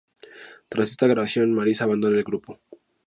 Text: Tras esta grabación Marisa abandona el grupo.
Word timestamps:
Tras 0.67 0.89
esta 0.89 1.05
grabación 1.05 1.53
Marisa 1.53 1.83
abandona 1.83 2.17
el 2.17 2.23
grupo. 2.23 2.59